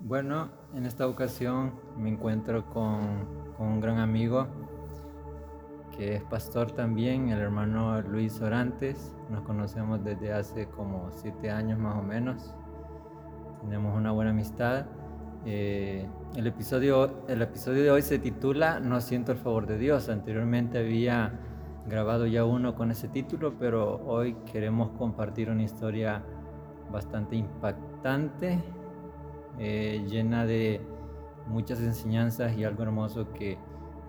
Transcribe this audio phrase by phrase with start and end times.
[0.00, 3.26] Bueno, en esta ocasión me encuentro con,
[3.58, 4.46] un gran amigo
[5.96, 9.16] que es pastor también, el hermano Luis Orantes.
[9.28, 12.54] Nos conocemos desde hace como siete años más o menos.
[13.60, 14.86] Tenemos una buena amistad.
[15.44, 20.08] Eh, el, episodio, el episodio de hoy se titula No siento el favor de Dios.
[20.08, 21.40] Anteriormente había
[21.88, 26.22] grabado ya uno con ese título, pero hoy queremos compartir una historia
[26.92, 28.62] bastante impactante
[29.58, 30.80] eh, llena de
[31.46, 33.58] muchas enseñanzas y algo hermoso que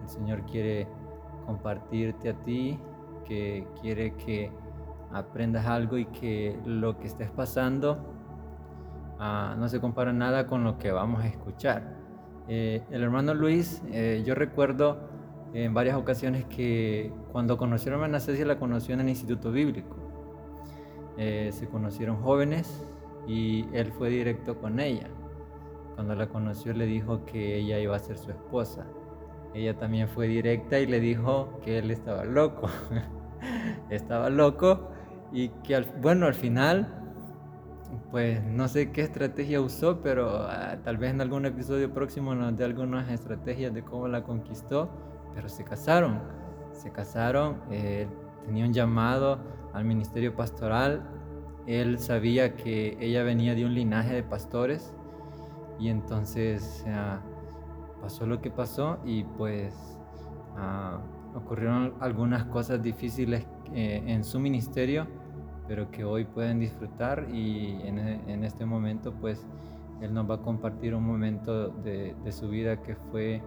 [0.01, 0.87] el Señor quiere
[1.45, 2.79] compartirte a ti,
[3.25, 4.51] que quiere que
[5.11, 7.97] aprendas algo y que lo que estés pasando
[9.17, 11.97] ah, no se compara nada con lo que vamos a escuchar.
[12.47, 14.99] Eh, el hermano Luis, eh, yo recuerdo
[15.53, 19.95] en varias ocasiones que cuando conocieron a Cecia la conoció en el Instituto Bíblico.
[21.17, 22.85] se conocieron jóvenes
[23.27, 25.09] y él fue directo con ella.
[25.99, 28.85] Cuando la conoció le dijo que ella iba a ser su esposa.
[29.53, 32.69] Ella también fue directa y le dijo que él estaba loco.
[33.89, 34.91] estaba loco
[35.33, 36.87] y que al, bueno, al final,
[38.11, 42.55] pues no sé qué estrategia usó, pero ah, tal vez en algún episodio próximo nos
[42.55, 44.89] dé algunas estrategias de cómo la conquistó,
[45.35, 46.21] pero se casaron.
[46.71, 48.07] Se casaron, eh,
[48.45, 49.39] tenía un llamado
[49.73, 51.03] al ministerio pastoral.
[51.67, 54.95] Él sabía que ella venía de un linaje de pastores
[55.79, 56.85] y entonces
[58.01, 59.97] pasó lo que pasó y pues
[60.57, 60.99] ah,
[61.35, 65.07] ocurrieron algunas cosas difíciles eh, en su ministerio,
[65.67, 69.45] pero que hoy pueden disfrutar y en, e, este momento pues
[70.01, 73.41] él nos va a compartir un momento de, su vida que fue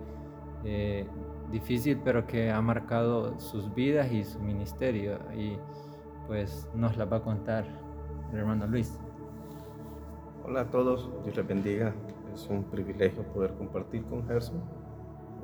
[0.64, 1.06] eh,
[1.50, 5.56] difícil, pero que ha marcado sus vidas y su ministerio y
[6.26, 7.64] pues nos la va a contar
[8.32, 8.98] el hermano Luis.
[10.44, 11.94] Hola a todos, Dios les bendiga.
[12.32, 14.62] Es un privilegio poder compartir con Gerson.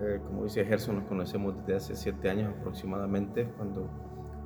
[0.00, 3.88] Eh, como dice Gerson, nos conocemos desde hace siete años aproximadamente, cuando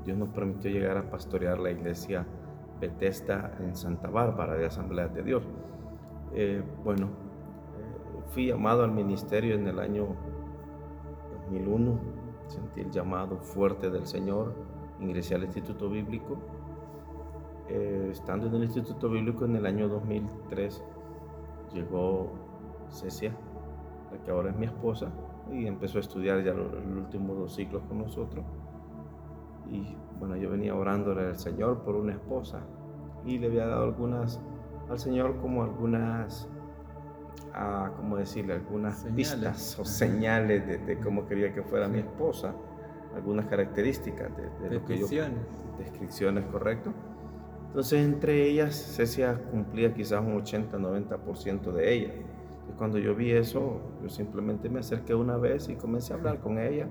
[0.05, 2.27] Dios nos permitió llegar a pastorear la iglesia
[2.81, 5.45] Bethesda en Santa Bárbara de Asamblea de Dios.
[6.35, 10.17] Eh, bueno, eh, fui llamado al ministerio en el año
[11.49, 12.01] 2001,
[12.49, 14.55] sentí el llamado fuerte del Señor,
[15.01, 16.39] ingresé al Instituto Bíblico.
[17.69, 20.83] estando en el Instituto Bíblico en el año 2003,
[21.73, 22.33] llegó
[22.91, 23.35] Cecia,
[24.11, 25.11] la que ahora es mi esposa,
[25.51, 28.45] y empezó a estudiar ya los, últimos dos ciclos con nosotros.
[29.71, 32.61] Y bueno, yo venía orándole al Señor por una esposa
[33.25, 34.41] y le había dado algunas
[34.91, 36.49] al Señor como algunas,
[37.55, 38.55] ah, ¿cómo decirle?
[38.55, 42.55] Algunas pistas o señales de, cómo quería que fuera mi esposa,
[43.15, 45.07] algunas características de, de lo que yo...
[45.79, 46.93] Descripciones, correcto.
[47.73, 52.13] Entonces, entre ellas, Cecia cumplía quizás un 80-90% de ella.
[52.69, 56.41] Y cuando yo vi eso, yo simplemente me acerqué una vez y comencé a hablar
[56.41, 56.87] con ella.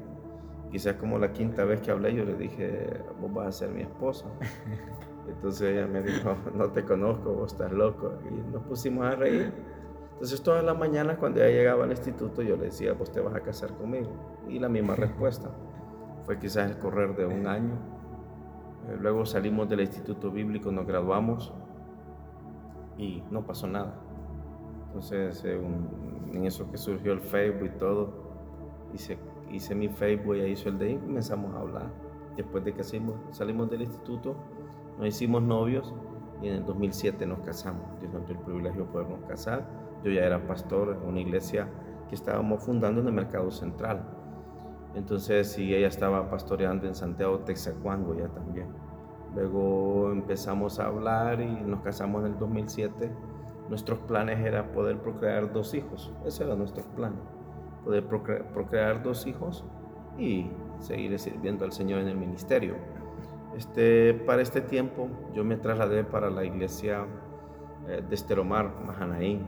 [0.71, 3.81] Quizás como la quinta vez que hablé, yo le dije, vos vas a ser mi
[3.81, 4.25] esposa.
[5.29, 8.13] Entonces ella me dijo, no te conozco, vos estás loco.
[8.27, 9.53] Y nos pusimos a reír.
[10.13, 13.35] Entonces todas las mañanas cuando ella llegaba al instituto, yo le decía, vos te vas
[13.35, 14.09] a casar conmigo.
[14.49, 15.51] Y la misma respuesta.
[16.25, 18.00] Fue quizás el correr de un año
[18.99, 21.53] luego salimos del instituto bíblico, nos graduamos
[22.97, 23.95] y no pasó nada.
[24.87, 28.13] Entonces, en eso que surgió el Facebook y todo,
[28.93, 29.17] hice,
[29.49, 31.91] hice mi Facebook y ahí hizo el de y comenzamos a hablar.
[32.35, 34.35] Después de que salimos, salimos del instituto,
[34.97, 35.93] nos hicimos novios
[36.41, 37.83] y en el 2007 nos casamos.
[37.99, 39.65] Dios nos el privilegio de podernos casar.
[40.03, 41.67] Yo ya era pastor en una iglesia
[42.09, 44.20] que estábamos fundando en el Mercado Central.
[44.95, 48.67] Entonces, ella estaba pastoreando en Santiago, Texacuango ya también.
[49.35, 53.11] Luego empezamos a hablar y nos casamos en el 2007.
[53.69, 56.11] Nuestros planes era poder procrear dos hijos.
[56.25, 57.15] Ese era nuestro plan.
[57.85, 59.63] Poder procrear, dos hijos
[60.17, 62.75] y seguir sirviendo al Señor en el ministerio.
[63.55, 67.05] Este, para este tiempo yo me trasladé para la iglesia
[67.87, 69.47] eh, de Esteromar, Mahanaín,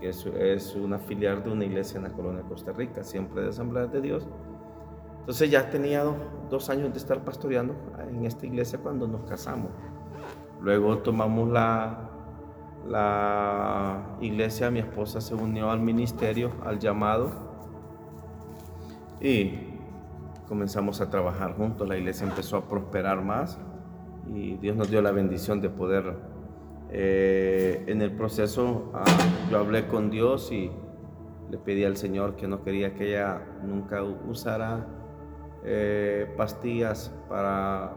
[0.00, 3.42] que es, es una filial de una iglesia en la colonia de Costa Rica, siempre
[3.42, 4.28] de Asamblea de Dios
[5.22, 6.02] entonces ya tenía
[6.50, 7.76] dos, años de estar pastoreando
[8.10, 9.70] en esta iglesia cuando nos casamos.
[10.60, 12.10] Luego tomamos la,
[12.88, 17.30] la iglesia, mi esposa se unió al ministerio, al llamado
[19.20, 19.78] y
[20.48, 21.88] comenzamos a trabajar juntos.
[21.88, 23.60] La iglesia empezó a prosperar más
[24.26, 26.16] y Dios nos dio la bendición de poder,
[26.90, 29.04] eh, en el proceso, ah,
[29.52, 30.72] yo hablé con Dios y
[31.48, 34.98] le pedí al Señor que no quería que ella nunca usara
[35.64, 37.96] eh, pastillas para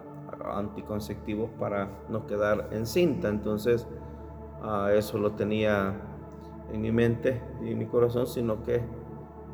[0.54, 3.30] anticonceptivos para no quedar encinta.
[3.30, 3.88] Entonces,
[4.94, 5.94] eso lo tenía
[6.72, 8.82] en mi mente y en mi corazón, sino que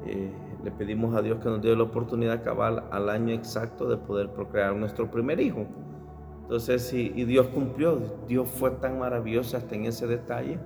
[0.06, 0.32] eh,
[0.64, 4.32] le pedimos a Dios que nos dé la oportunidad cabal al año exacto de poder
[4.32, 5.66] procrear nuestro primer hijo.
[6.44, 10.60] Entonces, y, y Dios cumplió, Dios fue tan maravilloso hasta en ese detalle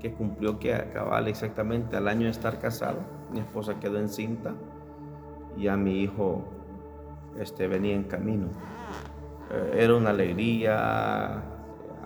[0.00, 2.98] que cumplió que cabal exactamente al año de estar casado,
[3.32, 4.54] mi esposa quedó encinta
[5.56, 6.44] y a mi hijo
[7.38, 8.48] este, venía en camino.
[9.50, 11.42] Eh, era una alegría,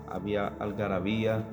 [0.07, 1.43] había algarabía.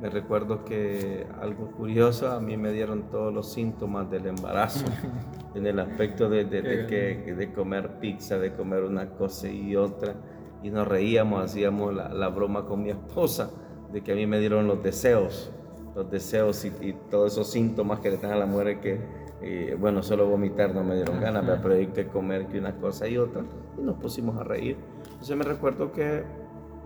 [0.00, 4.84] Me recuerdo que algo curioso, a mí me dieron todos los síntomas del embarazo,
[5.54, 10.14] en el aspecto de, que, de comer pizza, de comer una cosa y otra.
[10.62, 13.50] Y nos reíamos, hacíamos la, broma con mi esposa,
[13.92, 15.52] de que a mí me dieron los deseos,
[15.94, 19.00] los deseos y, todos esos síntomas que le dan a la mujer que,
[19.42, 23.18] eh, bueno, solo vomitar no me dieron ganas, hay que comer que una cosa y
[23.18, 23.42] otra.
[23.76, 24.76] Y nos pusimos a reír.
[25.04, 26.22] Entonces me recuerdo que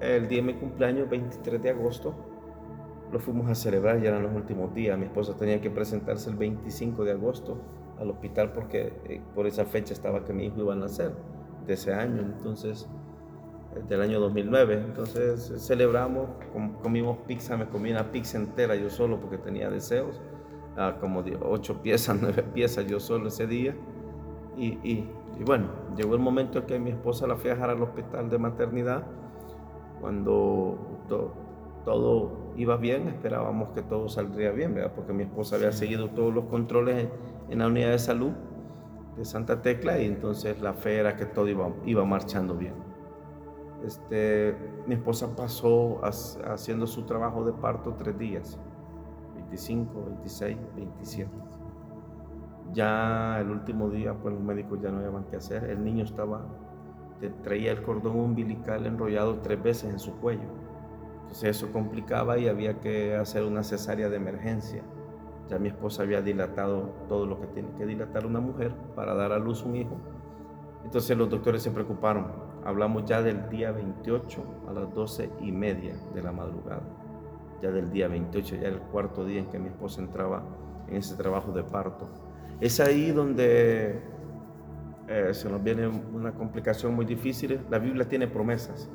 [0.01, 2.15] el día de mi cumpleaños, 23 de agosto,
[3.13, 4.99] lo fuimos a celebrar, ya eran los últimos días.
[4.99, 7.59] Mi esposa tenía que presentarse el 25 de agosto
[7.99, 11.13] al hospital porque eh, por esa fecha estaba que mi hijo iba a nacer
[11.67, 12.89] de ese año, entonces,
[13.75, 14.83] eh, del año 2009.
[14.87, 16.31] Entonces celebramos,
[16.83, 20.21] comimos pizza, me comí una pizza entera yo solo porque tenía deseos,
[20.77, 23.75] ah, como ocho piezas, nueve piezas yo solo ese día.
[24.57, 25.07] y
[25.39, 28.31] y bueno, llegó el momento en que mi esposa la fui a dejar al hospital
[28.31, 29.05] de maternidad.
[30.01, 30.79] Cuando
[31.85, 34.93] todo iba bien, esperábamos que todo saldría bien, ¿verdad?
[34.95, 37.09] porque mi esposa había seguido todos los controles
[37.49, 38.33] en la unidad de salud
[39.17, 42.75] de Santa Tecla y entonces la fe era que todo iba, iba marchando bien.
[43.85, 44.57] Este,
[44.87, 48.59] mi esposa pasó haciendo su trabajo de parto tres días,
[49.49, 51.31] 25, 26, 27
[52.73, 55.65] ya el último día, pues los médicos ya no habían qué hacer.
[55.65, 56.47] El niño estaba,
[57.43, 60.49] traía el cordón umbilical enrollado tres veces en su cuello.
[61.23, 64.83] Entonces eso complicaba y había que hacer una cesárea de emergencia.
[65.49, 69.33] Ya mi esposa había dilatado todo lo que tiene que dilatar una mujer para dar
[69.33, 69.97] a luz un hijo.
[70.85, 72.27] Entonces los doctores se preocuparon.
[72.65, 77.06] Hablamos ya del día 28 a las 12 y media de la madrugada.
[77.63, 80.45] Ya del día 28, ya el cuarto día en que mi esposa entraba
[80.89, 82.09] en ese trabajo de parto.
[82.61, 84.01] Es ahí donde
[85.09, 87.61] eh, se nos viene una complicación muy difícil.
[87.71, 88.89] La Biblia tiene promesas,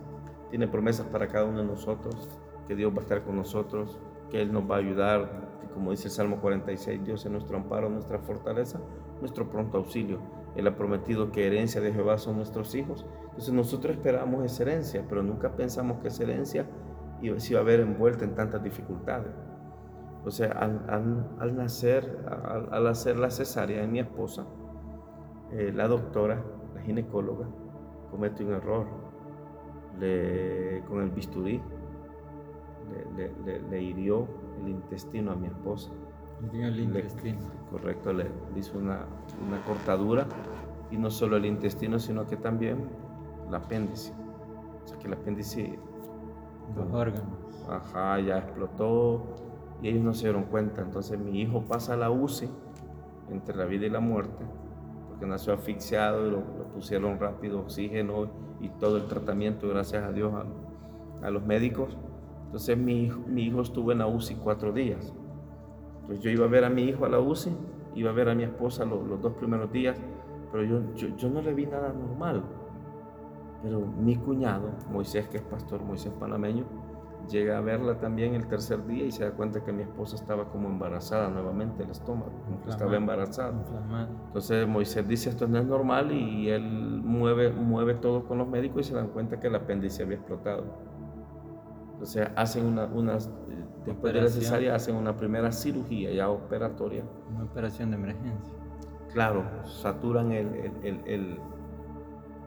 [0.49, 2.29] tiene promesas para cada uno de nosotros,
[2.67, 3.99] que Dios va a estar con nosotros,
[4.29, 7.89] que Él nos va a ayudar, como dice el Salmo 46, Dios es nuestro amparo,
[7.89, 8.79] nuestra fortaleza,
[9.19, 10.19] nuestro pronto auxilio.
[10.55, 13.05] Él ha prometido que herencia de Jehová son nuestros hijos.
[13.29, 16.65] Entonces nosotros esperamos esa herencia, pero nunca pensamos que esa herencia
[17.37, 19.31] se iba a ver envuelta en tantas dificultades.
[20.23, 22.25] O sea, al, nacer,
[22.69, 24.45] al, hacer la cesárea en mi esposa,
[25.51, 26.43] eh, la doctora,
[26.75, 27.47] la ginecóloga,
[28.11, 28.87] comete un error.
[30.87, 31.61] con el bisturí
[33.69, 34.27] le, hirió
[34.61, 35.91] el intestino a mi esposa.
[36.51, 37.39] Le el intestino.
[37.69, 39.05] correcto, le, hizo una,
[39.65, 40.25] cortadura
[40.89, 42.89] y no solo el intestino, sino que también
[43.47, 44.13] el apéndice.
[44.83, 45.79] O sea que el apéndice...
[46.75, 47.41] Los órganos.
[47.69, 49.23] Ajá, ya explotó,
[49.81, 50.81] y ellos no se dieron cuenta.
[50.81, 52.49] Entonces mi hijo pasa a la UCI
[53.29, 54.45] entre la vida y la muerte,
[55.07, 58.29] porque nació asfixiado y lo, pusieron rápido oxígeno
[58.59, 60.33] y todo el tratamiento, gracias a Dios,
[61.21, 61.97] a, los médicos.
[62.45, 65.13] Entonces mi mi hijo estuvo en la UCI cuatro días.
[66.01, 67.51] Entonces yo iba a ver a mi hijo a la UCI,
[67.95, 69.97] iba a ver a mi esposa los, dos primeros días,
[70.51, 72.43] pero yo, yo, yo no le vi nada normal.
[73.61, 76.65] Pero mi cuñado, Moisés, que es pastor, Moisés panameño,
[77.29, 80.45] llega a verla también el tercer día y se da cuenta que mi esposa estaba
[80.45, 83.53] como embarazada nuevamente, el estómago, como que estaba embarazada.
[84.27, 88.81] Entonces Moisés dice esto no es normal y él mueve, mueve todo con los médicos
[88.81, 90.63] y se dan cuenta que el apéndice había explotado.
[91.93, 93.31] Entonces hacen una, unas,
[93.85, 97.03] después de la cesárea hacen una primera cirugía ya operatoria.
[97.29, 98.53] Una operación de emergencia.
[99.13, 100.47] Claro, saturan el,
[100.83, 101.39] el, el,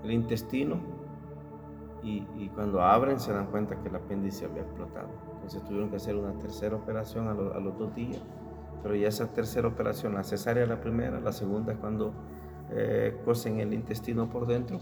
[0.02, 1.03] el intestino
[2.04, 5.08] y, cuando abren se dan cuenta que el apéndice había explotado.
[5.34, 8.20] Entonces tuvieron que hacer una tercera operación a, los dos días,
[8.82, 12.12] pero ya esa tercera operación, la cesárea la primera, la segunda es cuando
[12.70, 14.78] eh, cosen el intestino por dentro,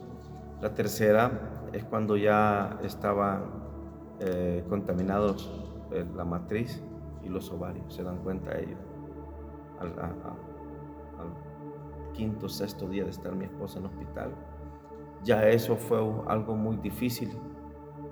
[0.61, 3.45] la tercera es cuando ya estaban
[4.19, 5.51] eh, contaminados
[5.93, 6.83] eh, la matriz
[7.23, 8.79] y los ovarios, se dan cuenta ellos.
[9.79, 10.13] Al, al
[12.13, 14.33] quinto, sexto día de estar mi esposa en el hospital,
[15.25, 17.31] ya eso fue algo muy difícil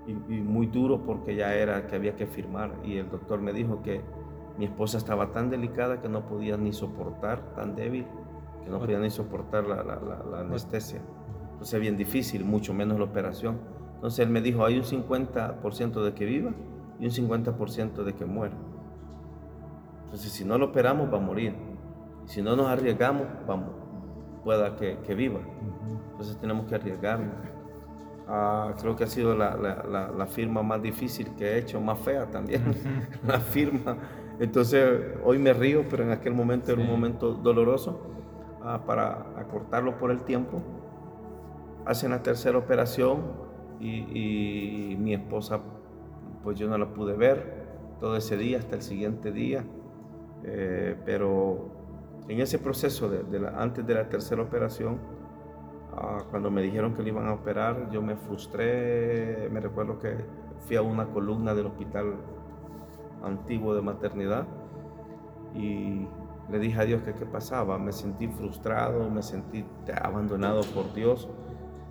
[0.06, 3.82] y, muy duro porque ya era que había que firmar y el doctor me dijo
[3.82, 4.00] que
[4.58, 8.06] mi esposa estaba tan delicada que no podía ni soportar, tan débil,
[8.62, 11.00] que no podía ni soportar la, anestesia.
[11.52, 13.58] Entonces bien difícil, mucho menos la operación.
[13.94, 16.52] Entonces él me dijo, hay un 50% de que viva
[16.98, 18.56] y un 50% de que muera.
[20.10, 21.54] Entonces, si no lo operamos, va a morir.
[22.24, 23.70] Si no nos arriesgamos, vamos,
[24.44, 25.40] pueda que, viva.
[26.12, 27.34] Entonces tenemos que arriesgarnos.
[28.28, 32.62] Ah, creo que ha sido la, firma más difícil que he hecho, más fea también,
[33.26, 33.96] la firma.
[34.38, 38.00] Entonces hoy me río, pero en aquel momento era un momento doloroso.
[38.62, 40.62] Ah, para acortarlo por el tiempo,
[41.86, 43.22] hacen la tercera operación
[43.80, 45.60] y, mi esposa,
[46.42, 47.68] pues yo no la pude ver
[47.98, 49.64] todo ese día hasta el siguiente día,
[50.44, 51.79] eh, pero
[52.28, 54.98] en ese proceso, de, antes de la tercera operación,
[55.94, 60.16] ah, cuando me dijeron que le iban a operar, yo me frustré, me recuerdo que
[60.66, 62.14] fui a una columna del hospital
[63.22, 64.46] antiguo de maternidad
[65.54, 66.06] y
[66.50, 69.64] le dije a Dios que qué pasaba, me sentí frustrado, me sentí
[70.02, 71.28] abandonado por Dios.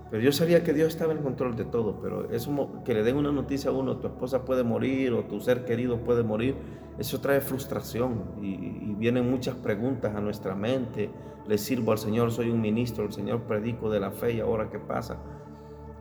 [0.10, 3.16] Pero yo sabía que Dios estaba en control de todo, pero eso que le den
[3.16, 6.56] una noticia a uno, tu esposa puede morir o tu ser querido puede morir,
[6.98, 11.10] eso trae frustración y, vienen muchas preguntas a nuestra mente.
[11.48, 14.70] Le sirvo al Señor, soy un ministro, el Señor predico de la fe y ahora
[14.70, 15.18] qué pasa.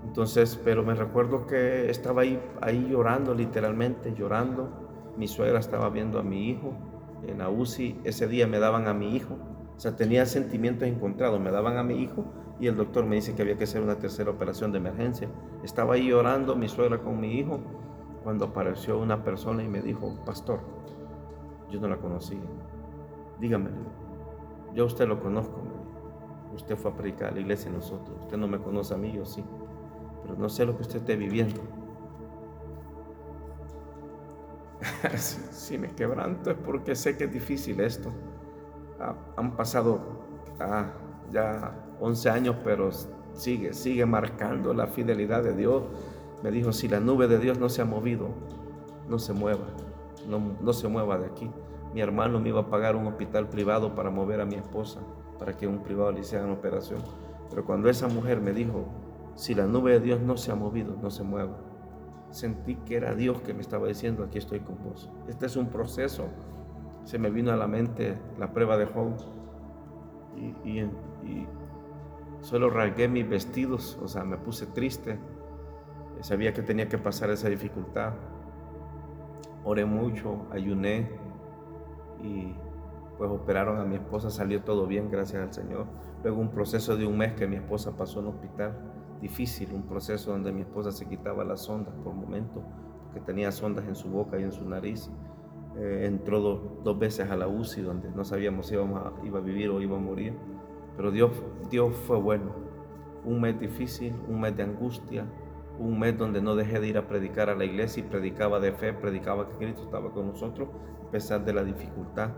[0.04, 4.68] Entonces, pero me recuerdo que estaba ahí, llorando, literalmente llorando.
[5.16, 6.74] Mi suegra estaba viendo a mi hijo
[7.24, 7.48] en la.
[8.02, 9.38] Ese día me daban a mi hijo.
[9.78, 11.40] O sea, tenía sentimientos encontrados.
[11.40, 12.26] Me daban a mi hijo
[12.60, 15.28] y el doctor me dice que había que hacer una tercera operación de emergencia.
[15.62, 17.60] Estaba ahí llorando mi suegra con mi hijo
[18.22, 20.60] cuando apareció una persona y me dijo, pastor,
[21.70, 22.40] yo no la conocía.
[23.40, 23.70] Dígame,
[24.74, 25.62] yo usted lo conozco,
[26.54, 28.18] Usted fue a predicar a la iglesia y nosotros.
[28.22, 29.44] Usted no me conoce a mí, yo sí.
[30.22, 31.60] Pero no sé lo que usted esté viviendo.
[35.16, 38.10] si, me quebranto es porque sé que es difícil esto.
[39.36, 40.00] Han pasado
[40.60, 40.86] ah,
[41.30, 42.90] ya 11 años, pero
[43.34, 45.84] sigue, sigue marcando la fidelidad de Dios.
[46.42, 48.28] Me dijo, si la nube de Dios no se ha movido,
[49.08, 49.66] no se mueva
[50.28, 51.50] no, se mueva de aquí.
[51.94, 55.00] Mi hermano me iba a pagar un hospital privado para mover a mi esposa,
[55.38, 57.00] para que un privado le hiciera una operación.
[57.50, 58.86] Pero cuando esa mujer me dijo,
[59.34, 61.56] si la nube de Dios no se ha movido, no se mueva,
[62.30, 65.10] sentí que era Dios que me estaba diciendo, aquí estoy con vos.
[65.28, 66.24] Este es un proceso.
[67.08, 69.14] Se me vino a la mente la prueba de Job
[70.36, 71.46] y, y,
[72.42, 75.18] solo rasgué mis vestidos, o sea, me puse triste.
[76.20, 78.12] Sabía que tenía que pasar esa dificultad
[79.64, 81.10] oré mucho, ayuné
[82.22, 82.54] y
[83.16, 85.86] pues operaron a mi esposa, salió todo bien, gracias al Señor.
[86.22, 88.78] Luego un proceso de un mes que mi esposa pasó en hospital,
[89.20, 92.62] difícil, un proceso donde mi esposa se quitaba las sondas por momento,
[93.04, 95.10] porque tenía sondas en su boca y en su nariz.
[95.76, 96.40] Eh, entró
[96.82, 100.00] dos veces a la UCI, donde no sabíamos si iba a vivir o iba a
[100.00, 100.34] morir.
[100.96, 101.30] Pero Dios,
[101.70, 102.52] Dios fue bueno.
[103.24, 105.26] Un mes difícil, un mes de angustia,
[105.78, 108.72] un mes donde no dejé de ir a predicar a la iglesia y predicaba de
[108.72, 110.68] fe, predicaba que Cristo estaba con nosotros
[111.06, 112.30] a pesar de la dificultad.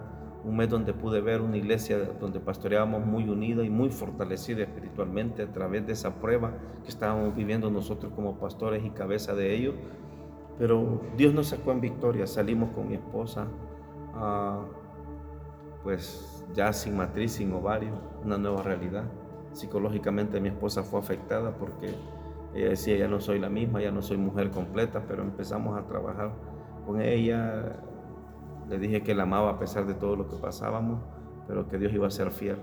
[0.45, 5.43] Un mes donde pude ver una iglesia donde pastoreábamos muy unida y muy fortalecida espiritualmente
[5.43, 9.75] a través de esa prueba que estábamos viviendo nosotros como pastores y cabeza de ellos.
[10.61, 12.27] Pero Dios nos sacó en victoria.
[12.27, 13.47] Salimos con mi esposa,
[14.15, 14.61] ah,
[15.83, 19.05] pues ya sin matriz, sin ovario, una nueva realidad.
[19.53, 21.95] Psicológicamente mi esposa fue afectada porque
[22.55, 25.87] ella decía, ya no soy la misma, ya no soy mujer completa, pero empezamos a
[25.87, 26.35] trabajar
[26.85, 27.81] con ella.
[28.69, 31.01] Le dije que la amaba a pesar de todo lo que pasábamos,
[31.49, 32.59] pero que Dios iba a ser fiel.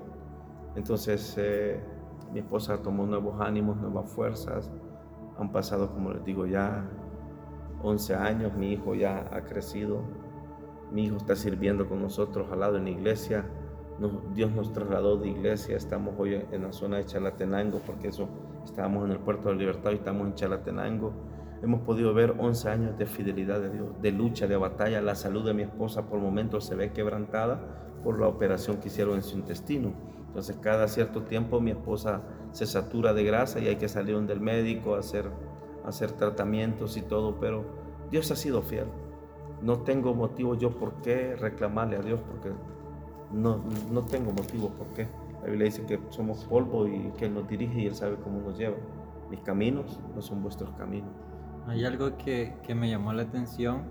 [0.76, 1.84] Entonces eh,
[2.32, 4.72] mi esposa tomó nuevos ánimos, nuevas fuerzas.
[5.40, 6.88] Han pasado, como les digo, ya
[7.84, 10.02] 11 años, mi hijo ya ha crecido,
[10.92, 13.46] mi hijo está sirviendo con nosotros al lado en la iglesia.
[14.34, 18.28] Dios nos trasladó de iglesia, estamos hoy en la zona de Chalatenango, porque eso
[18.64, 21.14] estábamos en el puerto de Libertad y estamos en Chalatenango.
[21.64, 25.02] Hemos podido ver 11 años de fidelidad de Dios, de lucha, de batalla.
[25.02, 27.60] La salud de mi esposa por momentos se ve quebrantada
[28.04, 29.94] por la operación que hicieron en su intestino.
[30.28, 34.40] Entonces cada cierto tiempo mi esposa se satura de grasa y hay que salir del
[34.40, 35.32] médico a hacer,
[35.88, 37.64] hacer tratamientos y todo, pero
[38.12, 38.88] Dios ha sido fiel.
[39.62, 42.52] No tengo motivo yo por qué reclamarle a Dios, porque
[43.32, 45.08] no, no tengo motivo por qué.
[45.42, 48.42] La Biblia dice que somos polvo y que Él nos dirige y Él sabe cómo
[48.42, 48.76] nos lleva.
[49.30, 51.12] Mis caminos no son vuestros caminos.
[51.68, 53.84] Hay algo que, que me llamó la atención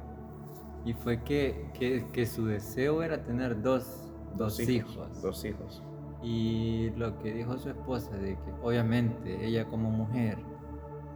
[0.85, 5.83] y fue que, que, que su deseo era tener dos, dos, hijos, Dos hijos.
[6.23, 10.39] Y lo que dijo su esposa, de que obviamente ella como mujer,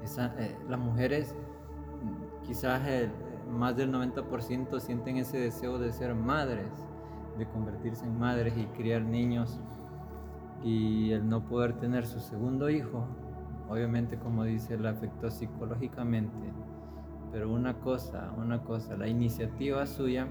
[0.02, 1.34] eh, las mujeres
[2.46, 2.80] quizás
[3.50, 6.70] más del 90% sienten ese deseo de ser madres
[7.38, 9.60] de convertirse en madres y criar niños
[10.62, 13.06] y el no poder tener su segundo hijo,
[13.68, 16.52] obviamente como dice, le afectó psicológicamente.
[17.32, 20.28] Pero una cosa, una cosa, la iniciativa suya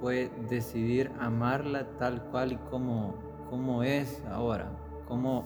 [0.00, 3.14] fue decidir amarla tal cual y como,
[3.50, 4.70] como es ahora,
[5.06, 5.44] como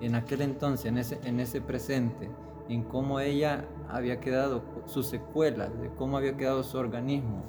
[0.00, 2.30] en aquel entonces, en ese, en ese presente,
[2.68, 7.42] en cómo ella había quedado, sus secuelas, de cómo había quedado su organismo.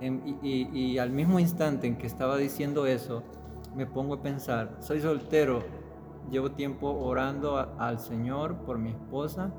[0.00, 3.22] y, al mismo instante en que estaba diciendo eso,
[3.74, 5.62] me pongo a pensar, soy soltero,
[6.30, 9.52] llevo tiempo orando al Señor por mi esposa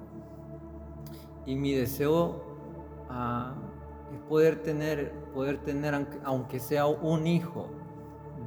[1.46, 2.41] y mi deseo
[3.10, 3.53] ah,
[4.13, 7.67] es poder tener, poder tener, aunque sea un hijo.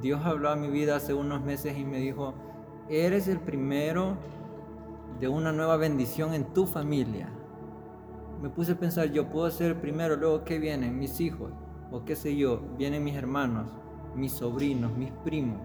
[0.01, 2.33] Dios habló a mi vida hace unos meses y me dijo,
[2.89, 4.17] eres el primero
[5.19, 7.29] de una nueva bendición en tu familia.
[8.41, 11.51] Me puse a pensar, yo puedo ser el primero, luego que vienen mis hijos,
[11.91, 13.71] o qué sé yo, vienen mis hermanos,
[14.15, 15.61] mis sobrinos, mis primos,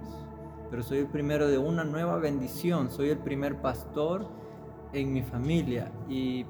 [0.70, 4.26] pero soy el primero de una nueva bendición, soy el primer pastor
[4.92, 5.92] en mi familia.
[6.08, 6.46] Y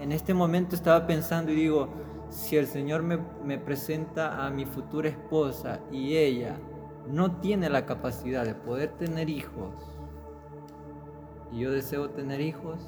[0.00, 1.88] en este momento estaba pensando y digo,
[2.30, 6.56] si el Señor me presenta a mi futura esposa y ella
[7.08, 9.74] no tiene la capacidad de poder tener hijos,
[11.52, 12.78] y yo deseo tener hijos,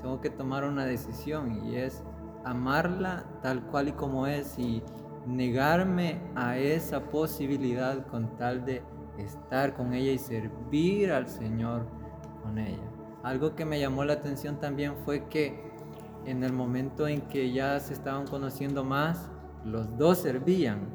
[0.00, 2.02] tengo que tomar una decisión y es
[2.44, 4.82] amarla tal cual y como es y
[5.26, 8.82] negarme a esa posibilidad con tal de
[9.18, 11.86] estar con ella y servir al Señor
[12.42, 12.88] con ella.
[13.24, 15.72] Algo que me llamó la atención también fue que
[16.24, 19.30] en el momento en que ya se estaban conociendo más,
[19.64, 20.88] los dos servían.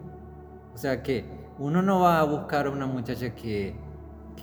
[0.74, 1.26] O sea que
[1.62, 3.76] uno no va a buscar una muchacha que,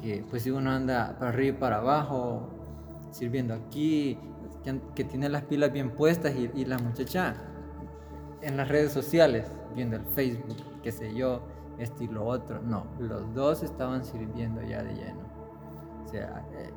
[0.00, 2.48] que pues si uno anda para arriba y para abajo,
[3.10, 4.16] sirviendo aquí,
[4.94, 7.34] que, tiene las pilas bien puestas y, la muchacha
[8.40, 11.42] en las redes sociales, viendo el Facebook, qué sé yo,
[11.78, 12.60] esto y lo otro.
[12.62, 15.26] No, los dos estaban sirviendo ya de lleno.
[16.04, 16.70] O sea, eh,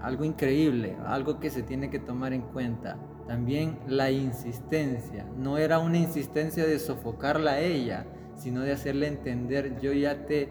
[0.00, 2.96] algo increíble, algo que se tiene que tomar en cuenta.
[3.26, 8.06] También la insistencia, no era una insistencia de sofocarla a ella,
[8.40, 10.48] sino de hacerle entender, yo ya te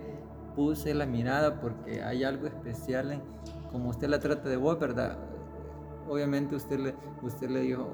[0.55, 3.21] puse la mirada porque hay algo especial en
[3.71, 5.17] como usted la trata de vos, ¿verdad?
[6.07, 7.87] Obviamente usted le, usted le dijo,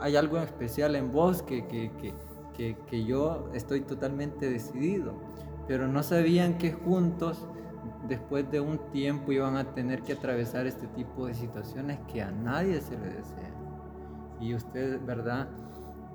[0.00, 1.90] hay algo especial en vos que, que,
[2.56, 5.14] que, que yo estoy totalmente decidido,
[5.68, 7.46] pero no sabían que juntos
[8.08, 12.30] después de un tiempo iban a tener que atravesar este tipo de situaciones que a
[12.30, 13.50] nadie se le desea.
[14.40, 15.48] Y usted, ¿verdad?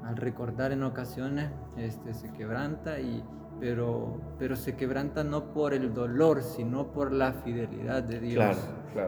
[0.05, 3.23] Al recordar en ocasiones, este, se quebranta y,
[3.59, 8.55] pero, pero se quebranta no por el dolor, sino por la fidelidad de Dios.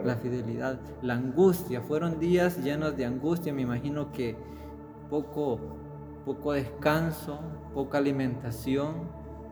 [0.03, 1.81] La fidelidad, la angustia.
[1.81, 4.35] Fueron días llenos de angustia, me imagino que
[5.07, 5.59] poco,
[6.25, 7.41] poco descanso,
[7.75, 8.95] poca alimentación,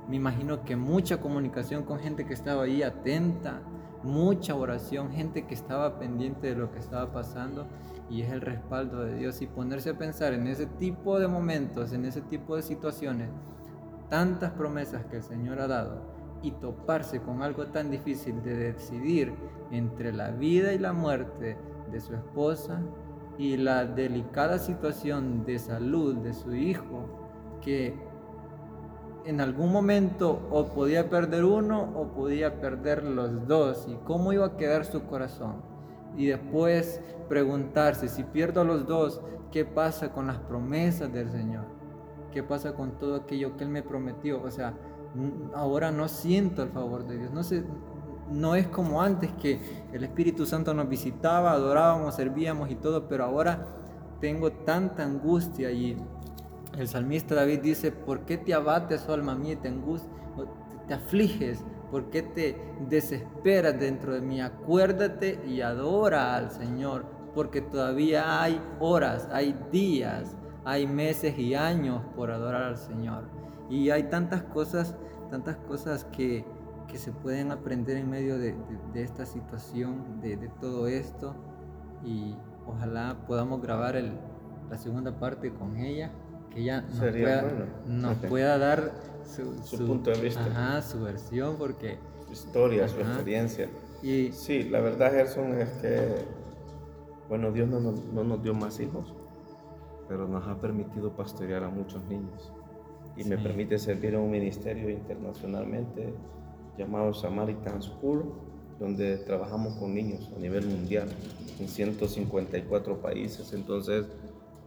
[0.09, 3.61] me imagino que mucha comunicación con gente que estaba ahí atenta,
[4.01, 7.67] mucha oración, gente que estaba pendiente de lo que estaba pasando
[8.09, 11.93] y es el respaldo de Dios y ponerse a pensar en ese tipo de momentos,
[11.93, 13.29] en ese tipo de situaciones
[14.09, 16.01] tantas promesas que el Señor ha dado
[16.41, 19.33] y toparse con algo tan difícil de decidir
[19.71, 21.57] entre la vida y la muerte
[21.91, 22.81] de su esposa
[23.37, 27.07] y la delicada situación de salud de su hijo,
[27.61, 27.95] que
[29.25, 34.45] en algún momento o podía perder uno o podía perder los dos y cómo iba
[34.45, 35.74] a quedar su corazón.
[36.17, 41.65] Y después preguntarse, si pierdo a los dos, ¿qué pasa con las promesas del Señor?
[42.31, 44.41] ¿Qué pasa con todo aquello que Él me prometió?
[44.43, 44.73] O sea,
[45.53, 47.31] ahora no siento el favor de Dios.
[47.31, 47.63] No, sé,
[48.29, 53.25] no es como antes que el Espíritu Santo nos visitaba, adorábamos, servíamos y todo, pero
[53.25, 53.65] ahora
[54.19, 55.97] tengo tanta angustia y
[56.77, 60.11] el salmista David dice, ¿por qué te abates, oh alma mía, te angustia,
[60.87, 61.63] te afliges?
[61.95, 62.57] ¿Por qué te
[62.89, 64.41] desesperas dentro de mí?
[64.41, 72.01] Acuérdate y adora al Señor, porque todavía hay horas, hay días hay meses y años
[72.17, 73.29] por adorar al Señor.
[73.69, 74.93] Y hay tantas cosas,
[75.29, 76.43] tantas cosas que,
[76.89, 78.57] que se pueden aprender en medio de,
[78.95, 81.33] esta situación, de, todo esto.
[82.03, 82.35] Y
[82.67, 83.95] ojalá podamos grabar
[84.69, 86.11] la segunda parte con ella,
[86.55, 86.83] que ella
[87.85, 88.91] nos, pueda, dar
[89.63, 90.81] su, punto de vista.
[90.81, 91.99] su versión, porque...
[92.25, 93.69] Su historia, su experiencia.
[94.01, 96.15] Y, sí, la verdad, Gerson, es que,
[97.29, 99.13] bueno, Dios no, no nos dio más hijos
[100.07, 102.51] pero nos ha permitido pastorear a muchos niños
[103.17, 106.13] y me permite servir en un ministerio internacionalmente
[106.77, 108.25] llamado Samaritan School,
[108.79, 111.07] donde trabajamos con niños a nivel mundial
[111.59, 113.53] en 154 países.
[113.53, 114.05] Entonces,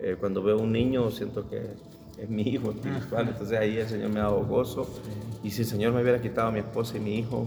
[0.00, 1.74] eh, cuando veo un niño, siento que
[2.18, 3.28] es mi hijo espiritual.
[3.28, 4.88] Entonces, ahí el Señor me ha dado gozo.
[5.42, 7.46] Y si el Señor me hubiera quitado a mi esposa y mi hijo,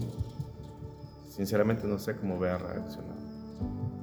[1.28, 3.20] sinceramente no sé cómo hubiera reaccionado.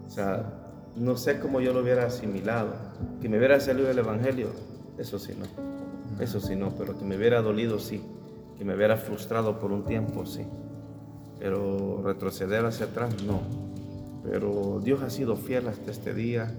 [0.07, 0.53] O sea,
[0.95, 2.73] no sé cómo yo lo hubiera asimilado.
[3.21, 4.49] Que me hubiera salido el Evangelio,
[4.97, 5.45] eso sí no.
[6.21, 8.01] Eso sí no, pero que me hubiera dolido sí.
[8.57, 10.45] Que me hubiera frustrado por un tiempo sí.
[11.39, 13.41] Pero retroceder hacia atrás no.
[14.23, 16.51] Pero Dios ha sido fiel hasta este día.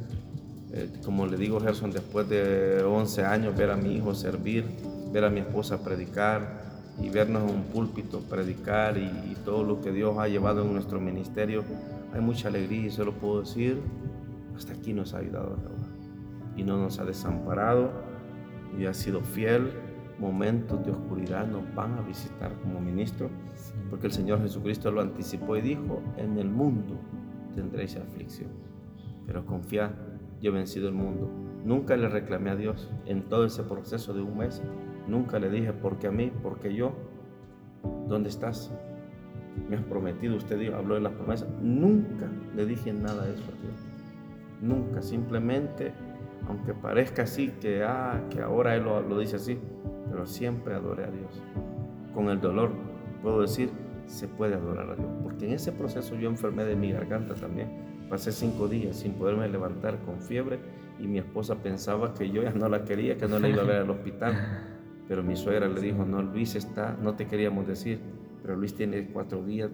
[0.73, 4.65] Eh, como le digo Gerson, después de 11 años ver a mi hijo servir,
[5.13, 6.61] ver a mi esposa predicar
[7.03, 10.73] y vernos en un púlpito predicar y, y todo lo que Dios ha llevado en
[10.73, 11.65] nuestro ministerio,
[12.13, 13.81] hay mucha alegría y se lo puedo decir,
[14.57, 15.91] hasta aquí nos ha ayudado Jehová
[16.57, 17.91] y no nos ha desamparado
[18.79, 19.73] y ha sido fiel.
[20.19, 23.31] Momentos de oscuridad nos van a visitar como ministro,
[23.89, 26.95] porque el Señor Jesucristo lo anticipó y dijo, en el mundo
[27.55, 28.51] tendréis aflicción,
[29.27, 29.93] pero confiad,
[30.41, 31.31] yo he vencido el mundo.
[31.65, 34.63] Nunca le reclamé a Dios en todo ese proceso de un mes,
[35.07, 36.93] nunca le dije, porque a mí, porque yo,
[38.09, 38.73] ¿dónde estás?
[39.69, 41.49] Me has prometido, usted habló de las promesas.
[41.61, 43.87] Nunca le dije nada de eso a Dios.
[44.63, 45.93] Nunca, simplemente,
[46.49, 49.59] aunque parezca así, que, ah, que ahora Él lo, lo dice así,
[50.11, 51.43] pero siempre adoré a Dios.
[52.15, 52.71] Con el dolor,
[53.23, 53.71] puedo decir,
[54.07, 55.09] se puede adorar a Dios.
[55.23, 57.90] Porque en ese proceso yo enfermé de mi garganta también.
[58.11, 60.59] Pasé cinco días sin poderme levantar con fiebre
[60.99, 63.65] y mi esposa pensaba que yo ya no la quería, que no la iba a
[63.65, 64.35] ver al hospital.
[65.09, 68.01] Pero mi suegra le dijo, no, Luis está, no te queríamos decir,
[68.43, 69.69] pero Luis tiene cuatro días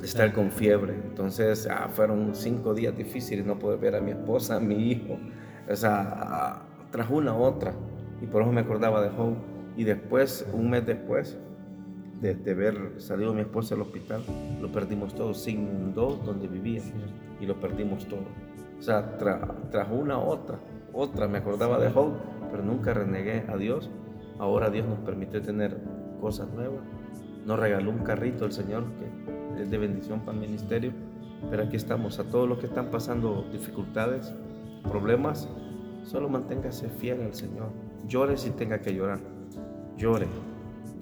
[0.00, 0.94] de estar con fiebre.
[0.94, 5.18] Entonces, ah, fueron cinco días difíciles no poder ver a mi esposa, a mi hijo.
[5.70, 7.74] O sea, ah, tras una otra.
[8.20, 9.38] Y por eso me acordaba de Hope.
[9.76, 11.38] Y después, un mes después
[12.24, 14.22] de, de ver salido mi esposa al hospital,
[14.60, 15.34] lo perdimos todo.
[15.34, 16.80] Se inundó donde vivía
[17.38, 18.24] y lo perdimos todo.
[18.78, 20.58] O sea, tra, tras una otra,
[20.92, 22.16] otra, me acordaba de Hope,
[22.50, 23.90] pero nunca renegué a Dios.
[24.38, 25.76] Ahora Dios nos permitió tener
[26.20, 26.80] cosas nuevas.
[27.44, 28.84] Nos regaló un carrito el Señor
[29.56, 30.92] que es de bendición para el ministerio.
[31.50, 34.32] Pero aquí estamos, a todos los que están pasando dificultades,
[34.90, 35.46] problemas,
[36.04, 37.68] solo manténgase fiel al Señor.
[38.06, 39.20] Llore si tenga que llorar.
[39.98, 40.26] Llore.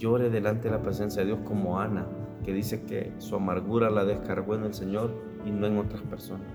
[0.02, 2.04] Llore delante de la presencia de Dios como Ana,
[2.44, 5.12] que dice que su amargura la descargó en el Señor
[5.46, 6.48] y no en otras personas.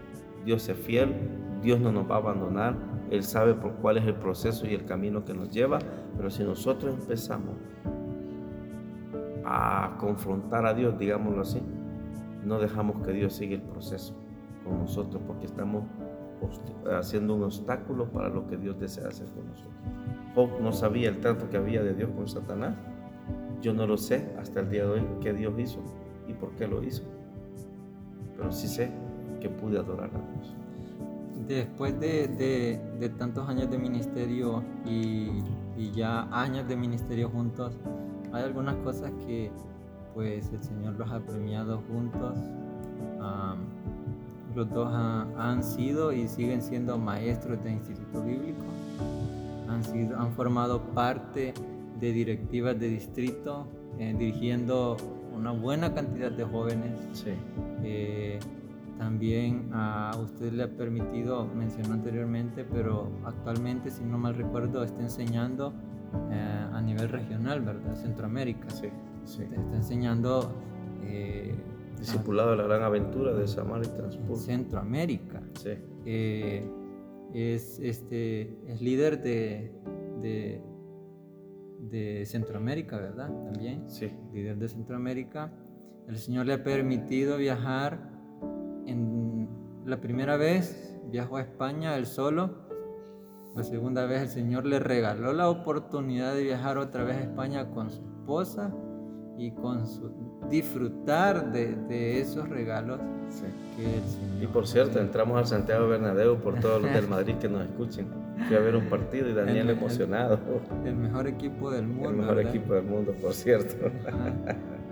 [0.44, 1.16] Dios es fiel,
[1.62, 2.76] Dios no nos va a abandonar,
[3.10, 5.80] Él sabe por cuál es el proceso y el camino que nos lleva,
[6.18, 7.56] pero si nosotros empezamos
[9.46, 11.62] a confrontar a Dios, digámoslo así,
[12.44, 14.14] no dejamos que Dios siga el proceso
[14.66, 15.86] con nosotros porque estamos
[17.00, 19.74] haciendo un obstáculo para lo que Dios desea hacer con nosotros.
[20.36, 22.76] Job no sabía el trato que había de Dios con Satanás.
[23.62, 25.80] Yo no lo sé hasta el día de hoy qué Dios hizo
[26.28, 27.04] y por qué lo hizo.
[28.36, 28.92] Pero sí sé
[29.40, 30.56] que pude adorar a Dios.
[31.48, 35.44] Después de, tantos años de ministerio y,
[35.94, 37.78] ya años de ministerio juntos,
[38.34, 39.52] hay algunas cosas que
[40.14, 42.38] pues el Señor los ha premiado juntos.
[43.20, 48.64] Um, los dos ha, han sido y siguen siendo maestros de instituto bíblico.
[49.70, 51.54] Han, sido, han formado parte
[52.00, 53.68] de directivas de distrito,
[54.00, 54.98] eh, dirigiendo
[55.36, 57.00] una buena cantidad de jóvenes.
[57.14, 57.32] Sí.
[57.84, 58.40] Eh,
[58.98, 65.02] también a usted le ha permitido, mencionó anteriormente, pero actualmente, si no mal recuerdo, está
[65.02, 65.74] enseñando
[66.32, 67.96] eh, a nivel regional, ¿verdad?
[67.96, 68.70] Centroamérica.
[68.70, 68.88] Sí,
[69.26, 69.44] sí.
[69.44, 70.52] Está enseñando...
[71.04, 71.56] Eh,
[72.00, 74.38] Discipulado de la gran aventura de Samaritan Spur.
[74.38, 75.42] Centroamérica.
[75.56, 75.72] Sí.
[77.34, 79.72] Es, este, es líder de,
[80.22, 80.62] de,
[81.80, 83.30] de Centroamérica, ¿verdad?
[83.52, 83.90] También.
[83.90, 84.12] Sí.
[84.34, 85.54] Líder de Centroamérica.
[86.08, 88.12] El Señor le ha permitido viajar
[88.86, 89.48] en
[89.86, 92.68] la primera vez viajó a España él solo.
[93.56, 97.72] La segunda vez el Señor le regaló la oportunidad de viajar otra vez a España
[97.72, 98.74] con su esposa
[99.38, 100.12] y con su
[100.50, 103.46] disfrutar de, de esos regalos sí.
[103.76, 104.44] que el Señor.
[104.44, 108.08] Y por cierto, entramos al Santiago Bernabéu por todos los del Madrid que nos escuchen.
[108.48, 110.40] Fui a ver un partido y Daniel El- emocionado.
[110.86, 112.10] El mejor equipo del mundo.
[112.10, 112.56] El mejor ¿verdad?
[112.56, 113.76] equipo del mundo, por cierto.
[114.08, 114.34] Ajá.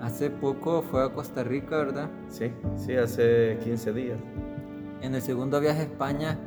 [0.02, 2.10] Hace poco fue a Costa Rica, ¿verdad?
[2.30, 4.18] Sí, sí, hace 15 días.
[5.02, 6.38] En el segundo viaje a España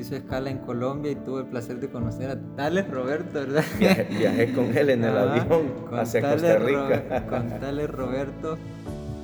[0.00, 3.64] hizo escala en Colombia y tuve el placer de conocer a Tales Roberto, ¿verdad?
[3.78, 7.26] Viajé, con él en el Ah, avión hacia Tales Costa Rica.
[7.26, 8.58] con Tales Roberto.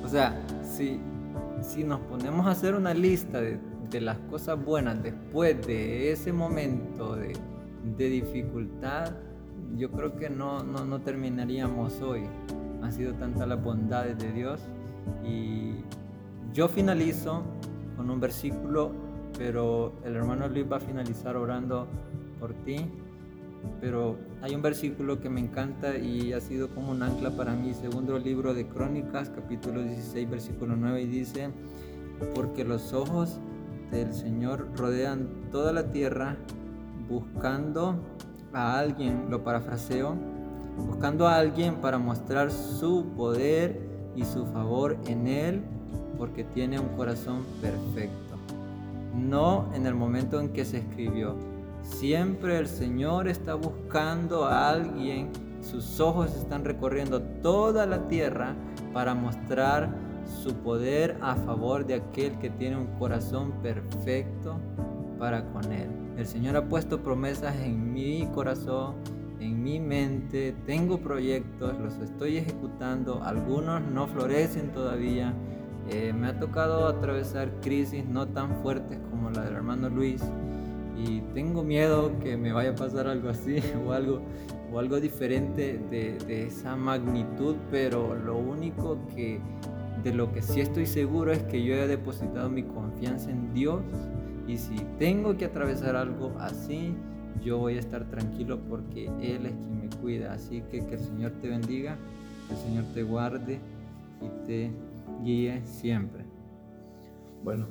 [0.03, 0.99] O sea, si,
[1.61, 3.57] si nos ponemos a hacer una lista de,
[3.89, 7.33] de las cosas buenas después de ese momento de,
[7.97, 9.11] de dificultad,
[9.75, 12.23] yo creo que no, no, no terminaríamos hoy.
[12.81, 14.61] Han sido tantas las bondades de Dios.
[15.25, 15.75] Y
[16.53, 17.43] yo finalizo
[17.95, 18.91] con un versículo,
[19.37, 21.87] pero el hermano Luis va a finalizar orando
[22.39, 22.85] por ti.
[23.79, 27.73] Pero hay un versículo que me encanta y ha sido como un ancla para mí.
[27.73, 31.49] Segundo libro de Crónicas, capítulo 16, versículo 9, y dice,
[32.35, 33.39] porque los ojos
[33.91, 36.35] del Señor rodean toda la tierra,
[37.09, 37.95] buscando
[38.51, 40.15] a alguien, lo parafraseo,
[40.77, 43.79] buscando a alguien para mostrar su poder
[44.15, 45.61] y su favor en él,
[46.17, 48.32] porque tiene un corazón perfecto.
[49.13, 51.35] No en el momento en que se escribió.
[51.81, 55.29] Siempre el Señor está buscando a alguien,
[55.61, 58.55] sus ojos están recorriendo toda la tierra
[58.93, 59.93] para mostrar
[60.25, 64.59] su poder a favor de aquel que tiene un corazón perfecto
[65.19, 65.89] para con Él.
[66.17, 68.95] El Señor ha puesto promesas en mi corazón,
[69.39, 75.33] en mi mente, tengo proyectos, los estoy ejecutando, algunos no florecen todavía.
[75.89, 80.23] Eh, me ha tocado atravesar crisis no tan fuertes como la del hermano Luis
[80.95, 84.21] y tengo miedo que me vaya a pasar algo así o algo,
[84.71, 89.39] o algo diferente de, de esa magnitud, pero lo único que
[90.03, 93.81] de lo que sí estoy seguro es que yo he depositado mi confianza en Dios
[94.47, 96.93] y si tengo que atravesar algo así,
[97.43, 100.33] yo voy a estar tranquilo porque Él es quien me cuida.
[100.33, 101.97] Así que que el Señor te bendiga,
[102.47, 103.59] que el Señor te guarde
[104.21, 104.71] y te
[105.23, 106.25] guíe siempre.
[107.43, 107.67] Bueno,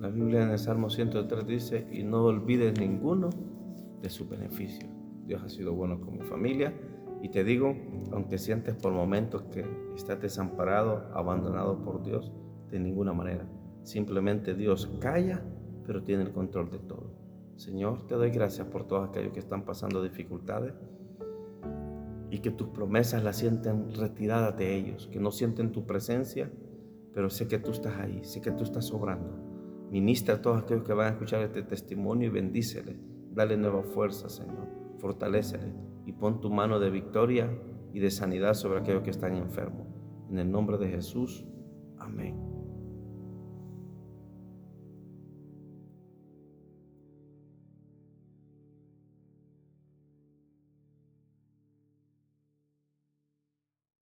[0.00, 3.30] la Biblia en el Salmo 103 dice, y no olvides ninguno
[4.00, 4.88] de su beneficio.
[5.26, 6.74] Dios ha sido bueno con mi familia
[7.22, 7.74] y te digo,
[8.12, 9.64] aunque sientes por momentos que
[9.96, 12.32] estás desamparado, abandonado por Dios,
[12.70, 13.46] de ninguna manera.
[13.82, 15.42] Simplemente Dios calla,
[15.86, 17.14] pero tiene el control de todo.
[17.56, 20.74] Señor, te doy gracias por todos aquellos que están pasando dificultades
[22.30, 26.50] y que tus promesas las sienten retiradas de ellos, que no sienten tu presencia,
[27.14, 29.38] pero sé que tú estás ahí, sé que tú estás sobrando.
[29.90, 32.98] Ministra a todos aquellos que van a escuchar este testimonio y bendícele.
[33.32, 34.68] Dale nueva fuerza, Señor.
[34.98, 35.72] Fortalécele
[36.06, 37.50] y pon tu mano de victoria
[37.92, 39.86] y de sanidad sobre aquellos que están enfermos.
[40.30, 41.46] En el nombre de Jesús.
[41.98, 42.53] Amén.